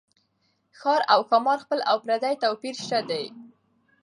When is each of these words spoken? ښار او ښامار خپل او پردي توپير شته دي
ښار 0.79 1.01
او 1.13 1.19
ښامار 1.29 1.59
خپل 1.65 1.79
او 1.89 1.97
پردي 2.03 2.33
توپير 2.43 2.75
شته 2.85 2.99
دي 3.09 3.23